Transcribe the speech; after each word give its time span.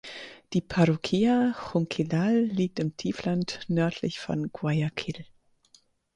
Die 0.53 0.61
Parroquia 0.61 1.53
Junquillal 1.73 2.39
liegt 2.45 2.79
im 2.79 2.97
Tiefland 2.97 3.59
nördlich 3.67 4.19
von 4.19 4.51
Guayaquil. 4.51 5.25